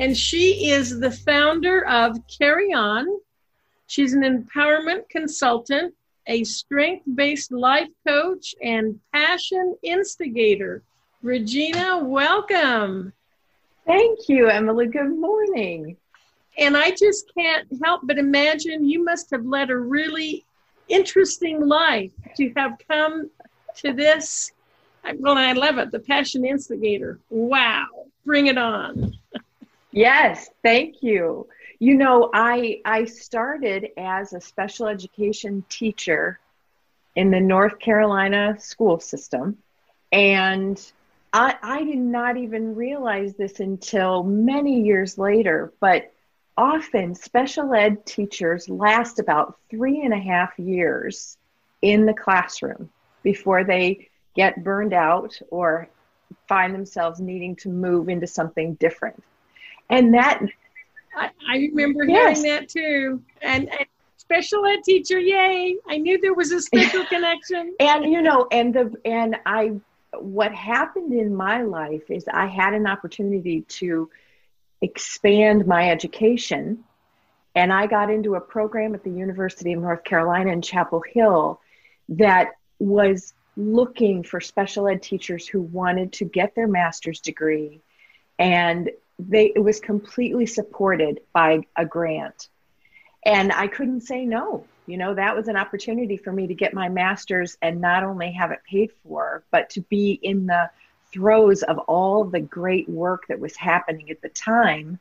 [0.00, 3.06] and she is the founder of Carry On.
[3.86, 5.94] She's an empowerment consultant,
[6.26, 10.82] a strength based life coach, and passion instigator.
[11.22, 13.12] Regina, welcome.
[13.86, 14.86] Thank you, Emily.
[14.86, 15.98] Good morning.
[16.56, 20.46] And I just can't help but imagine you must have led a really
[20.88, 23.28] interesting life to have come
[23.76, 24.50] to this.
[25.18, 27.18] Well, I love it, the passion instigator.
[27.28, 29.18] Wow, bring it on.
[29.92, 31.48] yes, thank you.
[31.78, 36.38] You know, I I started as a special education teacher
[37.16, 39.58] in the North Carolina school system,
[40.12, 40.80] and
[41.32, 45.72] I, I did not even realize this until many years later.
[45.80, 46.12] But
[46.56, 51.38] often special ed teachers last about three and a half years
[51.80, 52.90] in the classroom
[53.22, 55.88] before they get burned out or
[56.48, 59.22] find themselves needing to move into something different.
[59.90, 60.40] And that
[61.16, 62.42] I, I remember yes.
[62.42, 63.22] hearing that too.
[63.42, 65.76] And, and special ed teacher, yay!
[65.88, 67.74] I knew there was a special connection.
[67.80, 69.72] And you know, and the and I
[70.18, 74.10] what happened in my life is I had an opportunity to
[74.80, 76.84] expand my education.
[77.54, 81.60] And I got into a program at the University of North Carolina in Chapel Hill
[82.10, 87.82] that was looking for special ed teachers who wanted to get their master's degree.
[88.38, 88.90] And
[89.28, 92.48] they, it was completely supported by a grant.
[93.24, 94.64] And I couldn't say no.
[94.86, 98.32] You know, that was an opportunity for me to get my master's and not only
[98.32, 100.70] have it paid for, but to be in the
[101.12, 104.98] throes of all the great work that was happening at the time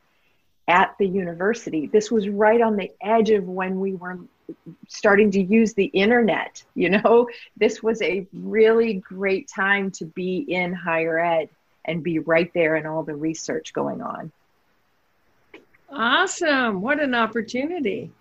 [0.68, 1.88] at the university.
[1.88, 4.20] This was right on the edge of when we were
[4.88, 6.64] starting to use the internet.
[6.76, 7.28] You know,
[7.58, 11.50] this was a really great time to be in higher ed
[11.90, 14.32] and be right there in all the research going on.
[15.90, 16.82] Awesome.
[16.82, 18.12] What an opportunity.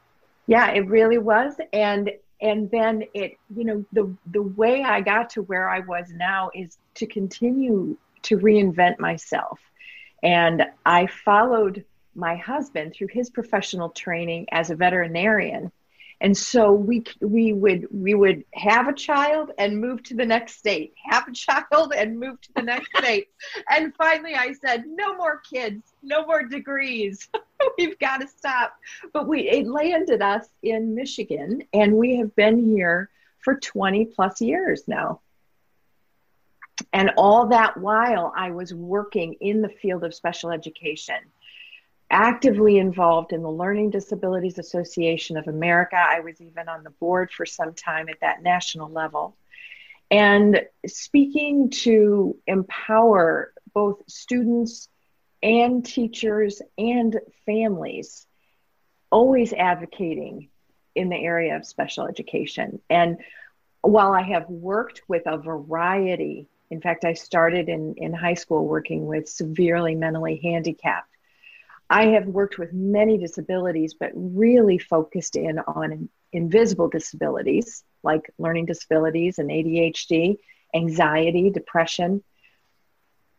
[0.47, 1.55] Yeah, it really was.
[1.73, 6.07] And and then it you know the the way i got to where i was
[6.15, 9.61] now is to continue to reinvent myself
[10.23, 15.73] and i followed my husband through his professional training as a veterinarian
[16.21, 20.59] and so we we would we would have a child and move to the next
[20.59, 23.29] state have a child and move to the next state.
[23.71, 27.29] And finally i said no more kids no more degrees.
[27.79, 28.75] We've got to stop.
[29.13, 34.41] But we it landed us in michigan and we have been here for 20 plus
[34.41, 35.21] years now.
[36.93, 41.19] And all that while i was working in the field of special education
[42.11, 45.97] actively involved in the Learning Disabilities Association of America.
[45.97, 49.37] I was even on the board for some time at that national level.
[50.11, 54.89] And speaking to empower both students
[55.43, 58.27] and teachers and families,
[59.11, 60.49] always advocating
[60.95, 62.81] in the area of special education.
[62.89, 63.19] And
[63.83, 68.67] while I have worked with a variety, in fact, I started in, in high school
[68.67, 71.18] working with severely mentally handicapped
[71.91, 78.67] I have worked with many disabilities, but really focused in on invisible disabilities like learning
[78.67, 80.37] disabilities and ADHD,
[80.75, 82.23] anxiety, depression,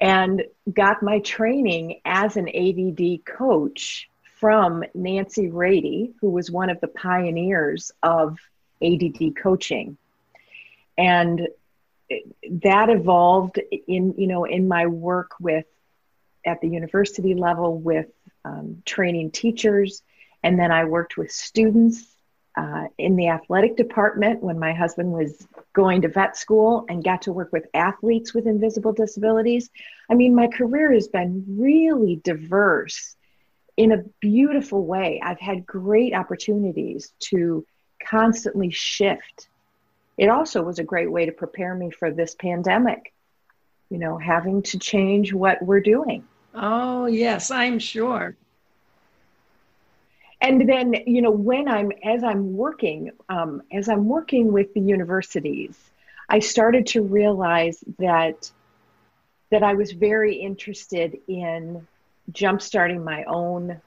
[0.02, 6.80] and got my training as an ADD coach from Nancy Ratey, who was one of
[6.80, 8.40] the pioneers of
[8.82, 9.98] ADD coaching.
[10.98, 11.50] And
[12.64, 15.66] that evolved in, you know, in my work with
[16.46, 18.08] at the university level with
[18.50, 20.02] um, training teachers.
[20.44, 22.06] And then I worked with students
[22.58, 27.22] uh, in the athletic department when my husband was going to vet school and got
[27.24, 29.70] to work with athletes with invisible disabilities.
[30.10, 33.16] I mean, my career has been really diverse
[33.78, 35.22] in a beautiful way.
[35.24, 37.66] I've had great opportunities to
[38.04, 39.48] constantly shift.
[40.18, 43.14] It also was a great way to prepare me for this pandemic,
[43.90, 46.26] you know, having to change what we're doing.
[46.62, 48.36] Oh, yes, I'm sure.
[50.42, 54.82] And then, you know, when I'm, as I'm working, um, as I'm working with the
[54.82, 55.78] universities,
[56.28, 58.52] I started to realize that,
[59.52, 61.88] that I was very interested in
[62.34, 63.80] jumpstarting my own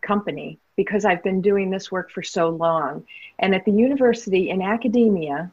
[0.00, 3.04] company because I've been doing this work for so long.
[3.40, 5.50] And at the university in academia,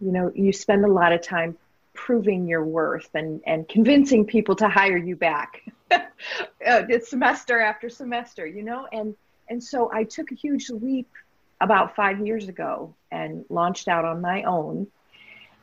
[0.00, 1.56] you know, you spend a lot of time
[1.98, 8.46] proving your worth and, and convincing people to hire you back uh, semester after semester,
[8.46, 8.86] you know?
[8.92, 9.16] And,
[9.48, 11.08] and so I took a huge leap
[11.60, 14.86] about five years ago and launched out on my own.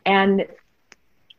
[0.05, 0.45] And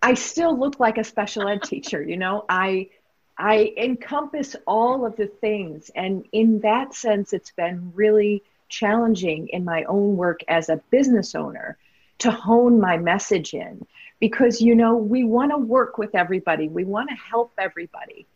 [0.00, 2.88] I still look like a special ed teacher, you know, I,
[3.36, 5.90] I encompass all of the things.
[5.94, 11.34] And in that sense, it's been really challenging in my own work as a business
[11.34, 11.76] owner
[12.18, 13.86] to hone my message in
[14.20, 18.26] because, you know, we want to work with everybody, we want to help everybody.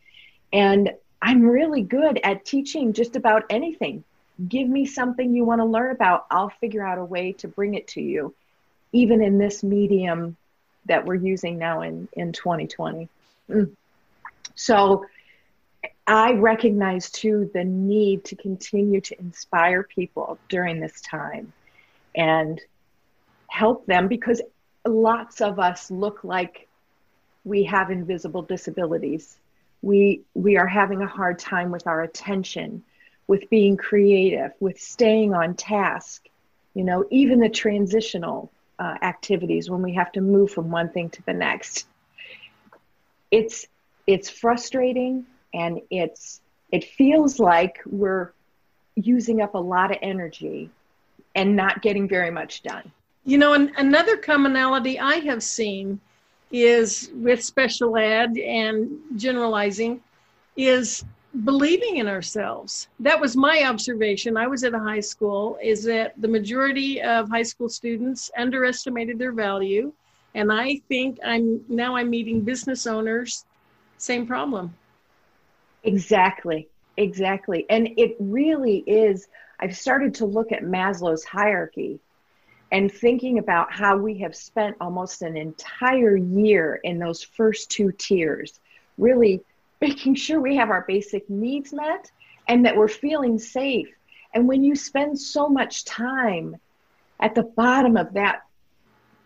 [0.53, 0.93] And
[1.23, 4.05] I'm really good at teaching just about anything.
[4.49, 7.75] Give me something you want to learn about, I'll figure out a way to bring
[7.75, 8.35] it to you,
[8.93, 10.37] even in this medium
[10.87, 13.09] that we're using now in, in 2020.
[13.51, 13.71] Mm.
[14.55, 15.05] So
[16.07, 21.53] I recognize too the need to continue to inspire people during this time
[22.15, 22.61] and
[23.49, 24.41] help them because
[24.87, 26.69] lots of us look like
[27.45, 29.39] we have invisible disabilities.
[29.83, 32.83] We we are having a hard time with our attention,
[33.27, 36.27] with being creative, with staying on task.
[36.75, 41.11] You know, even the transitional uh, activities when we have to move from one thing
[41.11, 41.87] to the next.
[43.31, 43.67] It's
[44.07, 46.41] it's frustrating and it's
[46.73, 48.31] it feels like we're
[48.97, 50.71] using up a lot of energy
[51.35, 52.91] and not getting very much done.
[53.25, 56.01] You know, an, another commonality I have seen
[56.51, 60.03] is with special ed and generalizing
[60.57, 61.05] is
[61.45, 62.89] believing in ourselves.
[62.99, 64.37] That was my observation.
[64.37, 69.19] I was at a high school is that the majority of high school students underestimated
[69.19, 69.93] their value
[70.35, 73.45] and I think I'm now I'm meeting business owners
[73.99, 74.75] same problem.
[75.85, 76.69] Exactly.
[76.97, 77.67] Exactly.
[77.71, 79.29] And it really is.
[79.61, 82.01] I've started to look at Maslow's hierarchy
[82.73, 87.93] and thinking about how we have spent almost an entire year in those first two
[87.93, 88.61] tiers,
[88.99, 89.41] really
[89.81, 92.11] making sure we have our basic needs met
[92.49, 93.89] and that we're feeling safe.
[94.35, 96.57] And when you spend so much time
[97.19, 98.43] at the bottom of that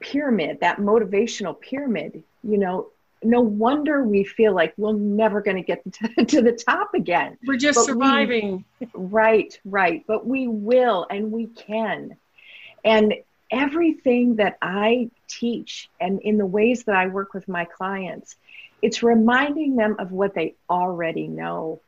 [0.00, 2.88] pyramid, that motivational pyramid, you know,
[3.22, 5.82] no wonder we feel like we're never going to get
[6.28, 7.38] to the top again.
[7.46, 8.64] We're just but surviving.
[8.80, 10.04] We, right, right.
[10.06, 12.16] But we will and we can.
[12.84, 13.14] And
[13.54, 18.36] everything that I teach and in the ways that I work with my clients,
[18.82, 21.80] it's reminding them of what they already know.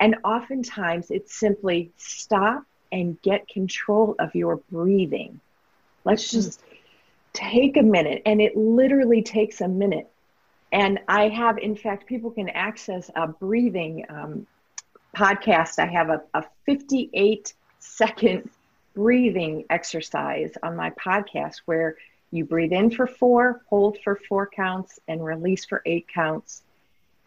[0.00, 5.40] And oftentimes it's simply stop and get control of your breathing.
[6.04, 6.64] Let's just mm.
[7.32, 8.22] take a minute.
[8.26, 10.10] And it literally takes a minute
[10.72, 14.46] and I have, in fact, people can access a breathing um,
[15.14, 15.78] podcast.
[15.78, 18.48] I have a, a 58 second
[18.94, 21.96] breathing exercise on my podcast where
[22.30, 26.62] you breathe in for four, hold for four counts, and release for eight counts.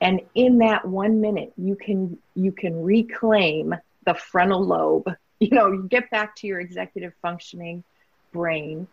[0.01, 3.75] And in that one minute, you can you can reclaim
[4.05, 5.15] the frontal lobe.
[5.37, 7.83] You know, you get back to your executive functioning
[8.31, 8.87] brain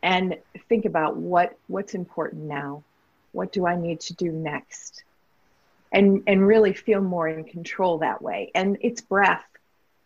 [0.00, 0.38] and
[0.68, 2.84] think about what what's important now
[3.36, 5.04] what do I need to do next?
[5.92, 8.50] And, and really feel more in control that way.
[8.54, 9.44] And it's breath.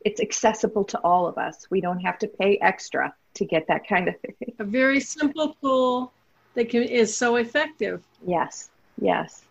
[0.05, 1.67] It's accessible to all of us.
[1.71, 4.53] We don't have to pay extra to get that kind of thing.
[4.59, 6.13] A very simple tool
[6.55, 8.03] that can, is so effective.
[8.27, 9.43] Yes, yes.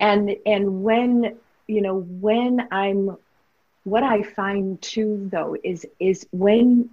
[0.00, 3.16] And and when you know when I'm
[3.84, 6.90] what I find too though is is when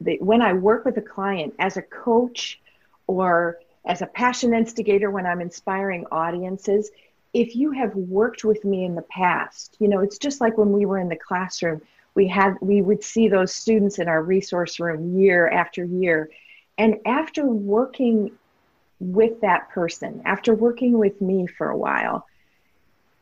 [0.00, 2.60] the, when I work with a client as a coach
[3.06, 6.90] or as a passion instigator when I'm inspiring audiences,
[7.32, 10.72] if you have worked with me in the past, you know, it's just like when
[10.72, 11.80] we were in the classroom,
[12.16, 16.30] we had we would see those students in our resource room year after year.
[16.78, 18.32] And after working
[18.98, 22.26] with that person, after working with me for a while,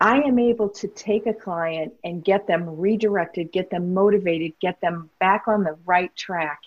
[0.01, 4.81] I am able to take a client and get them redirected, get them motivated, get
[4.81, 6.63] them back on the right track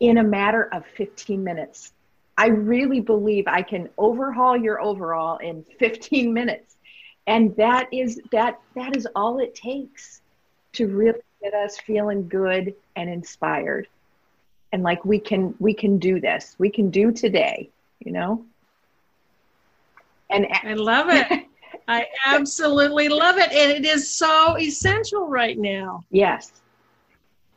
[0.00, 1.92] in a matter of 15 minutes.
[2.36, 6.76] I really believe I can overhaul your overall in 15 minutes.
[7.26, 10.22] And that is that that is all it takes
[10.74, 13.88] to really get us feeling good and inspired.
[14.72, 16.54] And like we can we can do this.
[16.58, 17.70] We can do today,
[18.00, 18.44] you know?
[20.30, 21.46] And I love it.
[21.88, 23.50] I absolutely love it.
[23.50, 26.04] And it is so essential right now.
[26.10, 26.52] Yes.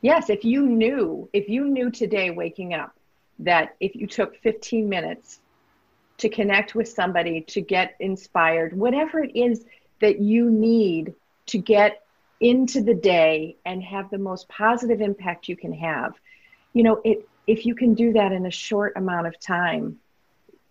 [0.01, 2.95] Yes, if you knew, if you knew today waking up
[3.39, 5.41] that if you took 15 minutes
[6.17, 9.65] to connect with somebody, to get inspired, whatever it is
[9.99, 11.13] that you need
[11.47, 12.00] to get
[12.41, 16.15] into the day and have the most positive impact you can have.
[16.73, 19.99] You know, it if you can do that in a short amount of time,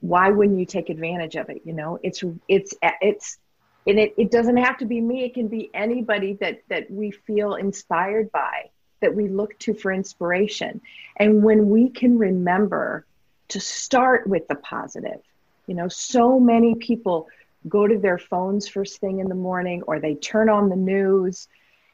[0.00, 1.62] why wouldn't you take advantage of it?
[1.64, 3.38] You know, it's it's it's
[3.86, 7.12] and it, it doesn't have to be me, it can be anybody that that we
[7.12, 10.80] feel inspired by, that we look to for inspiration.
[11.16, 13.06] And when we can remember
[13.48, 15.20] to start with the positive,
[15.66, 17.28] you know, so many people
[17.68, 21.46] go to their phones first thing in the morning or they turn on the news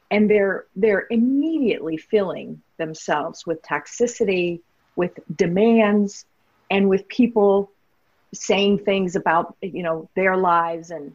[0.09, 4.61] and they're they're immediately filling themselves with toxicity
[4.95, 6.25] with demands
[6.69, 7.71] and with people
[8.33, 10.91] saying things about you know their lives.
[10.91, 11.13] And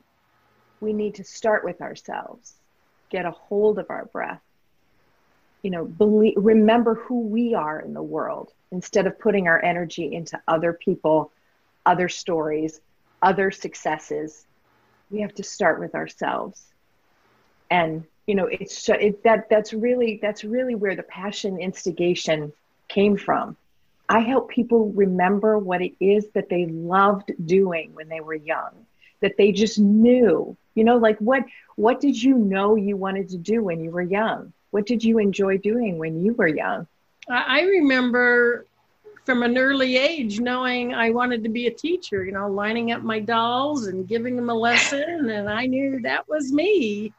[0.81, 2.55] we need to start with ourselves
[3.11, 4.41] get a hold of our breath
[5.63, 10.15] you know believe remember who we are in the world instead of putting our energy
[10.15, 11.31] into other people
[11.85, 12.81] other stories
[13.23, 14.45] other successes.
[15.11, 16.61] We have to start with ourselves.
[17.71, 22.53] And you know it's it, that that's really that's really where the passion instigation
[22.89, 23.57] came from
[24.09, 28.71] i help people remember what it is that they loved doing when they were young
[29.21, 31.45] that they just knew you know like what
[31.77, 35.19] what did you know you wanted to do when you were young what did you
[35.19, 36.87] enjoy doing when you were young
[37.29, 38.67] i remember
[39.25, 43.03] from an early age knowing I wanted to be a teacher, you know, lining up
[43.03, 45.31] my dolls and giving them a lesson.
[45.31, 47.13] And I knew that was me.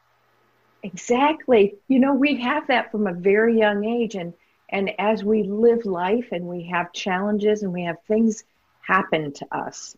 [0.84, 1.74] Exactly.
[1.88, 4.14] You know, we have that from a very young age.
[4.14, 4.34] And,
[4.68, 8.44] and as we live life and we have challenges and we have things
[8.82, 9.96] happen to us,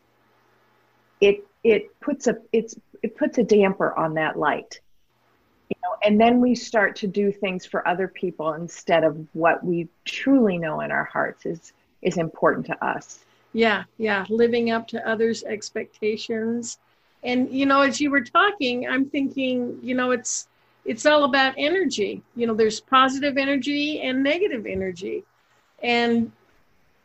[1.21, 4.81] it, it puts a, it's, it puts a damper on that light.
[5.71, 9.65] You know, and then we start to do things for other people instead of what
[9.65, 13.25] we truly know in our hearts is is important to us.
[13.53, 16.79] Yeah, yeah, living up to others' expectations.
[17.25, 20.47] And you know, as you were talking, I'm thinking, you know, it's
[20.87, 22.23] it's all about energy.
[22.35, 25.25] You know, there's positive energy and negative energy.
[25.83, 26.33] And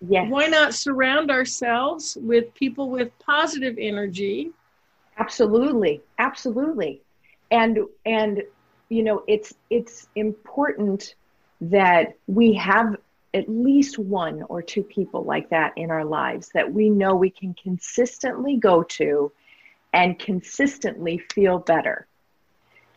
[0.07, 0.29] yes.
[0.29, 4.51] why not surround ourselves with people with positive energy?
[5.17, 6.01] Absolutely.
[6.19, 7.01] Absolutely.
[7.49, 8.43] And and
[8.89, 11.15] you know, it's it's important
[11.61, 12.95] that we have
[13.33, 17.29] at least one or two people like that in our lives that we know we
[17.29, 19.31] can consistently go to
[19.93, 22.07] and consistently feel better.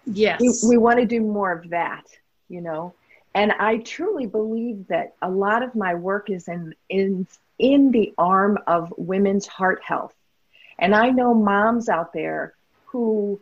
[0.06, 0.40] Yes.
[0.40, 2.06] We, we want to do more of that,
[2.49, 2.94] you know.
[3.34, 7.26] And I truly believe that a lot of my work is in in
[7.58, 10.14] in the arm of women's heart health.
[10.78, 12.54] And I know moms out there
[12.87, 13.40] who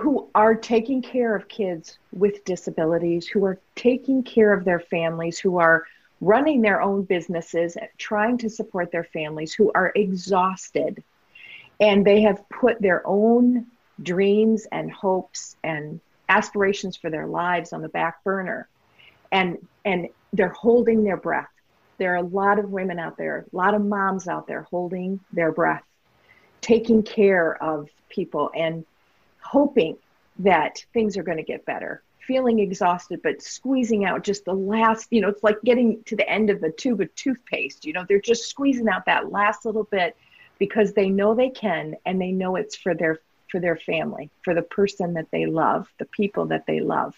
[0.00, 5.38] who are taking care of kids with disabilities, who are taking care of their families,
[5.38, 5.84] who are
[6.20, 11.02] running their own businesses, trying to support their families who are exhausted.
[11.80, 13.66] And they have put their own
[14.02, 18.68] dreams and hopes and aspirations for their lives on the back burner.
[19.32, 21.50] And, and they're holding their breath.
[21.98, 25.20] There are a lot of women out there, a lot of moms out there holding
[25.32, 25.84] their breath,
[26.60, 28.84] taking care of people and
[29.40, 29.96] hoping
[30.38, 35.08] that things are going to get better feeling exhausted, but squeezing out just the last,
[35.10, 37.84] you know, it's like getting to the end of the tube of toothpaste.
[37.84, 40.16] You know, they're just squeezing out that last little bit
[40.56, 43.18] because they know they can and they know it's for their
[43.50, 47.14] for their family, for the person that they love, the people that they love.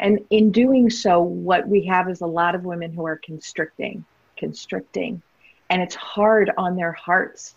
[0.00, 4.04] And in doing so, what we have is a lot of women who are constricting,
[4.36, 5.22] constricting,
[5.70, 7.54] and it's hard on their hearts.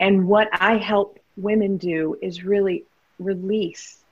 [0.00, 2.84] And what I help women do is really
[3.18, 4.04] release,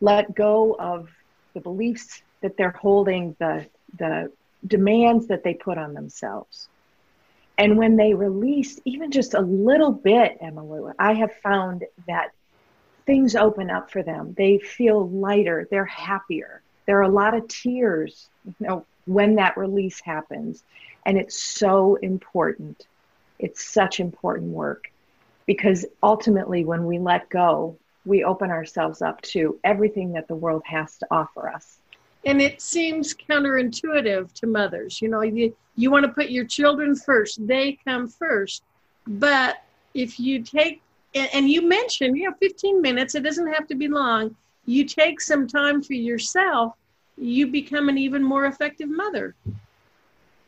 [0.00, 1.08] let go of
[1.54, 3.66] the beliefs that they're holding, the,
[3.98, 4.30] the
[4.66, 6.68] demands that they put on themselves.
[7.56, 12.30] And when they release even just a little bit, Emily, I have found that
[13.06, 14.34] things open up for them.
[14.36, 16.62] They feel lighter, they're happier.
[16.86, 20.62] There are a lot of tears, you know, when that release happens.
[21.06, 22.86] And it's so important.
[23.38, 24.90] It's such important work
[25.46, 30.62] because ultimately, when we let go, we open ourselves up to everything that the world
[30.64, 31.78] has to offer us.
[32.26, 35.02] And it seems counterintuitive to mothers.
[35.02, 38.62] You know, you, you want to put your children first, they come first.
[39.06, 40.82] But if you take,
[41.14, 44.36] and you mentioned, you know, 15 minutes, it doesn't have to be long.
[44.66, 46.74] You take some time for yourself,
[47.16, 49.34] you become an even more effective mother.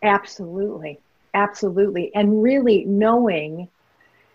[0.03, 0.99] Absolutely.
[1.35, 2.13] Absolutely.
[2.15, 3.69] And really knowing,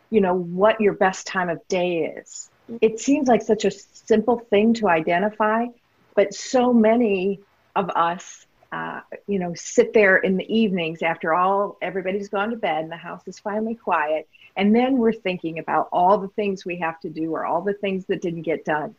[0.10, 2.50] you know, what your best time of day is
[2.82, 5.66] it seems like such a simple thing to identify,
[6.16, 7.42] but so many
[7.76, 12.56] of us, uh, you know, sit there in the evenings after all everybody's gone to
[12.56, 16.66] bed and the house is finally quiet, and then we're thinking about all the things
[16.66, 18.96] we have to do or all the things that didn't get done.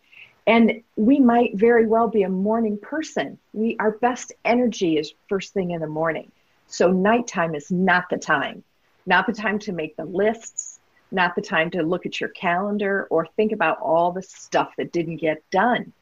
[0.47, 3.39] and we might very well be a morning person.
[3.53, 6.33] We our best energy is first thing in the morning.
[6.67, 8.65] So nighttime is not the time.
[9.07, 13.07] Not the time to make the lists, not the time to look at your calendar
[13.11, 15.93] or think about all the stuff that didn't get done.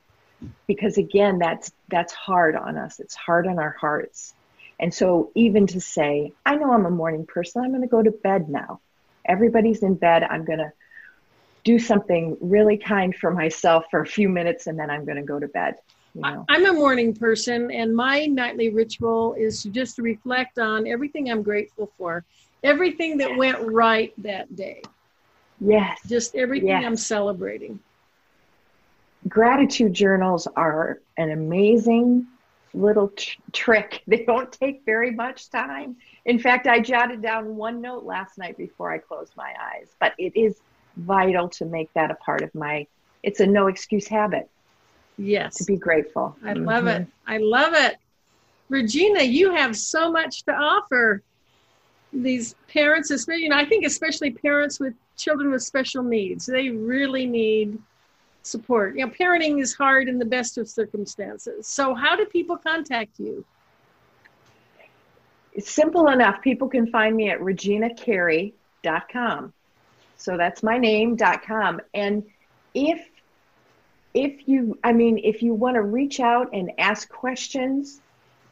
[0.66, 3.00] Because again, that's that's hard on us.
[3.00, 4.34] It's hard on our hearts.
[4.78, 8.02] And so even to say, I know I'm a morning person, I'm going to go
[8.02, 8.80] to bed now.
[9.26, 10.22] Everybody's in bed.
[10.22, 10.72] I'm going to
[11.64, 15.22] do something really kind for myself for a few minutes and then I'm going to
[15.22, 15.74] go to bed.
[16.14, 16.44] You know?
[16.48, 21.42] I'm a morning person, and my nightly ritual is to just reflect on everything I'm
[21.42, 22.24] grateful for,
[22.64, 24.82] everything that went right that day.
[25.60, 26.00] Yes.
[26.08, 26.84] Just everything yes.
[26.84, 27.78] I'm celebrating.
[29.28, 32.26] Gratitude journals are an amazing
[32.72, 33.12] little
[33.52, 34.02] trick.
[34.06, 35.96] They don't take very much time.
[36.24, 40.14] In fact, I jotted down one note last night before I closed my eyes, but
[40.18, 40.60] it is
[40.96, 42.86] vital to make that a part of my
[43.22, 44.48] it's a no excuse habit
[45.16, 46.64] yes to be grateful i mm-hmm.
[46.64, 47.96] love it i love it
[48.68, 51.22] regina you have so much to offer
[52.12, 56.70] these parents especially you know i think especially parents with children with special needs they
[56.70, 57.78] really need
[58.42, 62.56] support you know parenting is hard in the best of circumstances so how do people
[62.56, 63.44] contact you
[65.52, 69.52] it's simple enough people can find me at reginacarey.com
[70.20, 71.80] so that's my name.com.
[71.94, 72.24] And
[72.74, 73.00] if
[74.12, 78.02] if you I mean if you want to reach out and ask questions,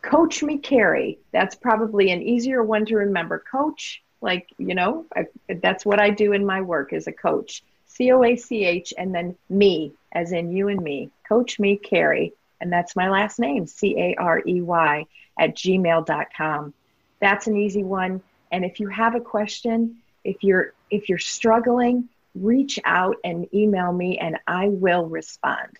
[0.00, 1.18] coach me Carey.
[1.30, 3.44] That's probably an easier one to remember.
[3.50, 5.26] Coach, like, you know, I,
[5.62, 7.62] that's what I do in my work as a coach.
[7.98, 11.10] C O A C H and then me, as in you and me.
[11.28, 12.32] Coach me Carey.
[12.60, 15.06] And that's my last name, C A R E Y,
[15.38, 16.74] at gmail.com.
[17.20, 18.22] That's an easy one.
[18.52, 23.92] And if you have a question, if you're if you're struggling, reach out and email
[23.92, 25.78] me and I will respond.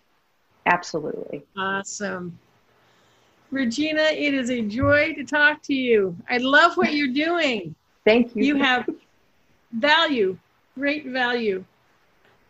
[0.66, 1.44] Absolutely.
[1.56, 2.36] Awesome.
[3.50, 6.16] Regina, it is a joy to talk to you.
[6.28, 7.74] I love what you're doing.
[8.04, 8.44] Thank you.
[8.44, 8.88] You have
[9.72, 10.36] value,
[10.74, 11.64] great value.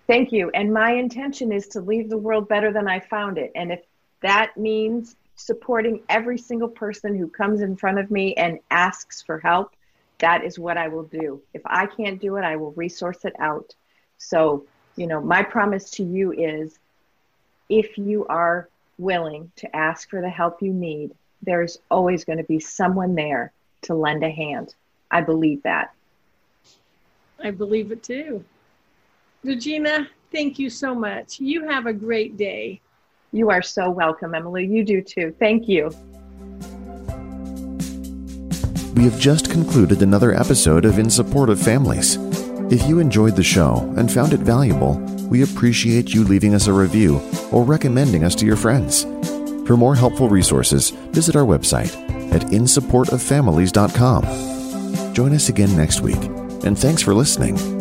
[0.08, 0.50] Thank you.
[0.54, 3.52] And my intention is to leave the world better than I found it.
[3.54, 3.82] And if
[4.22, 9.38] that means supporting every single person who comes in front of me and asks for
[9.38, 9.74] help,
[10.18, 11.42] that is what I will do.
[11.52, 13.74] If I can't do it, I will resource it out.
[14.16, 14.64] So,
[14.96, 16.78] you know, my promise to you is
[17.68, 22.44] if you are willing to ask for the help you need, there's always going to
[22.44, 24.74] be someone there to lend a hand.
[25.10, 25.92] I believe that.
[27.38, 28.42] I believe it too.
[29.44, 31.40] Regina, thank you so much.
[31.40, 32.80] You have a great day.
[33.32, 34.66] You are so welcome, Emily.
[34.66, 35.34] You do too.
[35.38, 35.90] Thank you.
[38.94, 42.16] We have just concluded another episode of In Support of Families.
[42.72, 44.94] If you enjoyed the show and found it valuable,
[45.28, 47.20] we appreciate you leaving us a review
[47.52, 49.04] or recommending us to your friends.
[49.66, 51.94] For more helpful resources, visit our website
[52.32, 55.14] at insupportoffamilies.com.
[55.14, 56.22] Join us again next week,
[56.64, 57.77] and thanks for listening.